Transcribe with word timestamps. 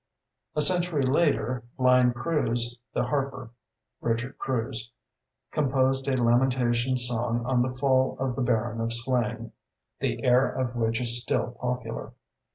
A 0.55 0.61
century 0.61 1.03
later 1.03 1.61
"Blind 1.77 2.15
Cruise, 2.15 2.79
the 2.91 3.05
harper" 3.05 3.51
Richard 4.01 4.39
Cruise 4.39 4.91
composed 5.51 6.07
a 6.07 6.17
lamentation 6.17 6.97
song 6.97 7.45
on 7.45 7.61
the 7.61 7.73
fall 7.73 8.17
of 8.19 8.35
the 8.35 8.41
Baron 8.41 8.81
of 8.81 8.93
Slane, 8.93 9.51
the 9.99 10.23
air 10.23 10.49
of 10.49 10.75
which 10.75 11.01
is 11.01 11.21
still 11.21 11.51
popular. 11.51 12.13